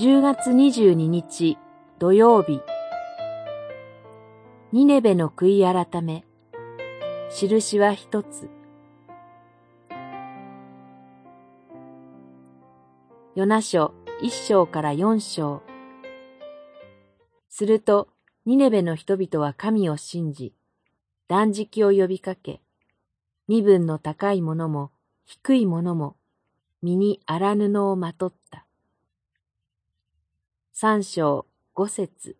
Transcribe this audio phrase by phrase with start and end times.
[0.00, 1.58] 10月22日
[1.98, 2.62] 土曜日。
[4.72, 6.24] ニネベの悔い改め。
[7.28, 8.48] 印は一つ。
[13.34, 13.92] ヨナ書
[14.22, 15.60] 一章から四章。
[17.50, 18.08] すると
[18.46, 20.54] ニネベの人々は神を信じ
[21.28, 22.62] 断食を呼びかけ
[23.48, 24.92] 身分の高い者も
[25.26, 26.16] 低い者も
[26.80, 28.64] 身に荒布をまとった。
[30.82, 31.44] 三章
[31.74, 32.38] 五節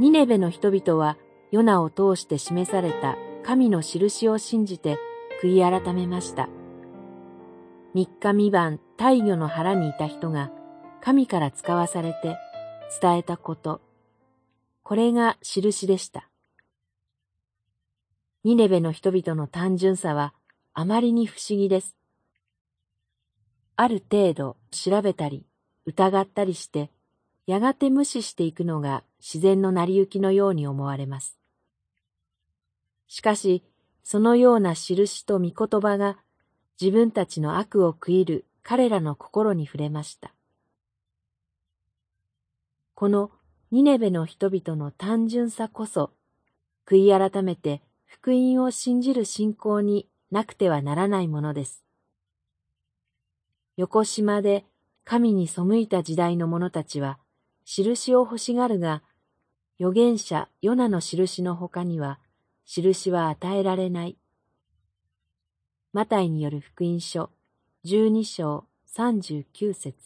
[0.00, 1.16] ニネベの人々は
[1.52, 4.98] ヨナを通して示された神の印を信じて
[5.40, 6.48] 悔い改めました。
[7.94, 10.50] 三日三晩大魚の腹にいた人が
[11.00, 12.38] 神から使わされて
[13.00, 13.80] 伝えたこと。
[14.82, 16.28] これが印でした。
[18.42, 20.34] ニネベの人々の単純さは
[20.74, 21.99] あまりに不思議です。
[23.82, 25.46] ある程度調べたり
[25.86, 26.90] 疑ったりして、
[27.46, 31.38] やがて無視していくのが自然の成り行きのように思われます。
[33.06, 33.64] しかし、
[34.02, 36.18] そのような印と御言葉が
[36.78, 40.34] 自分たちの悪を食いる彼らの心に触れました。
[42.94, 43.30] この
[43.70, 46.10] ニネベの人々の単純さこそ、
[46.86, 51.82] 悔い改めて福音を信じる信仰になくてはならないものです。
[53.80, 54.66] 横島で
[55.06, 57.18] 神に背いた時代の者たちは、
[57.64, 59.02] 印を欲しがるが、
[59.78, 62.18] 預言者ヨナの印の他には、
[62.66, 64.18] 印は与えられない。
[65.94, 67.30] マタイによる福音書、
[67.82, 69.96] 十二章三十九節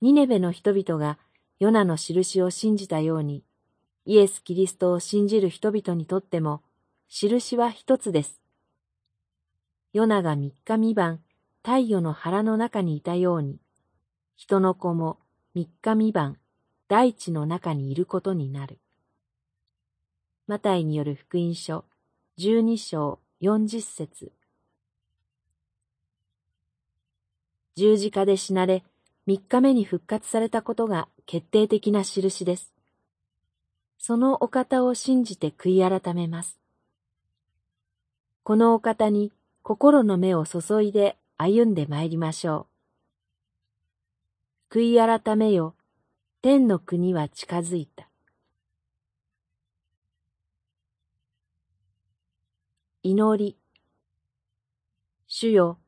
[0.00, 1.18] ニネベの人々が
[1.58, 3.42] ヨナの印を信じたように、
[4.06, 6.62] イエス・キリストを信じる人々にとっても、
[7.08, 8.39] 印は一つです。
[9.92, 11.20] ヨナが三日三晩、
[11.64, 13.58] 太陽の腹の中にいたように、
[14.36, 15.18] 人の子も
[15.54, 16.36] 三日三晩、
[16.86, 18.78] 大地の中にいることになる。
[20.46, 21.84] マタイによる福音書、
[22.36, 24.32] 十二章四十節
[27.74, 28.84] 十字架で死なれ、
[29.26, 32.72] 三日目に復活されたことが決定的な印です。
[33.98, 36.60] そのお方を信じて悔い改めます。
[38.44, 42.66] このお方に心の目を注いで歩んでまいりましょ
[44.70, 44.74] う。
[44.74, 45.74] 悔い改めよ、
[46.42, 48.08] 天の国は近づいた。
[53.02, 53.56] 祈り。
[55.26, 55.78] 主よ、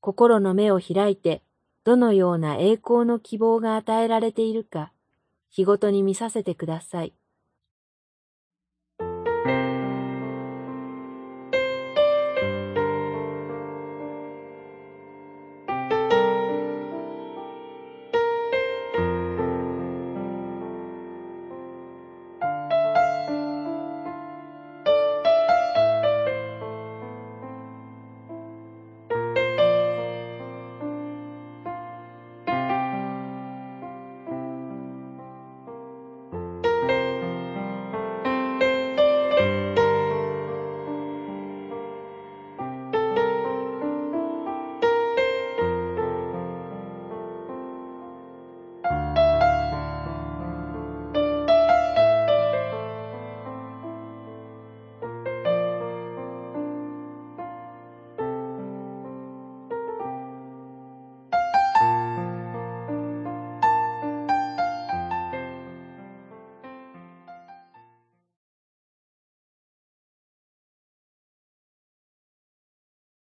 [0.00, 1.42] 心の目を開いて
[1.84, 4.92] どのような栄光の希望が与えられているか、
[5.50, 7.12] 日ごとに見させてください。